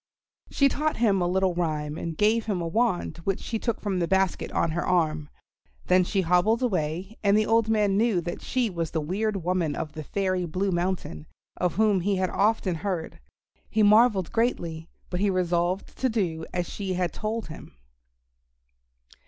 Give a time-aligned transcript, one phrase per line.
[0.49, 3.99] She taught him a little rhyme and gave him a wand which she took from
[3.99, 5.29] the basket on her arm;
[5.85, 9.75] then she hobbled away, and the old man knew that she was the weird woman
[9.75, 13.19] of the Fairy Blue Mountain, of whom he had often heard.
[13.69, 17.77] He marvelled greatly, but he resolved to do as she had told him.